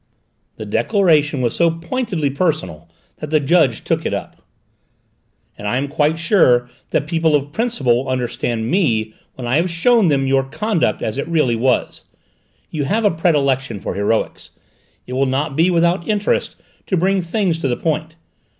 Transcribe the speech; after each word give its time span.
The 0.55 0.65
declaration 0.65 1.41
was 1.41 1.55
so 1.55 1.69
pointedly 1.69 2.31
personal 2.31 2.89
that 3.17 3.29
the 3.29 3.39
judge 3.39 3.83
took 3.83 4.03
it 4.03 4.15
up. 4.15 4.41
"And 5.59 5.67
I 5.67 5.77
am 5.77 5.87
quite 5.87 6.17
sure 6.17 6.67
that 6.89 7.05
people 7.05 7.35
of 7.35 7.51
principle 7.51 7.95
will 7.97 8.09
understand 8.09 8.71
me 8.71 9.13
when 9.35 9.45
I 9.45 9.57
have 9.57 9.69
shown 9.69 10.07
them 10.07 10.25
your 10.25 10.43
conduct 10.43 11.03
as 11.03 11.19
it 11.19 11.27
really 11.27 11.55
was. 11.55 12.05
You 12.71 12.85
have 12.85 13.05
a 13.05 13.11
predilection 13.11 13.79
for 13.79 13.93
heroics; 13.93 14.49
it 15.05 15.13
will 15.13 15.27
not 15.27 15.55
be 15.55 15.69
without 15.69 16.07
interest 16.07 16.55
to 16.87 16.97
bring 16.97 17.21
things 17.21 17.59
to 17.59 17.67
the 17.67 17.77
point. 17.77 18.15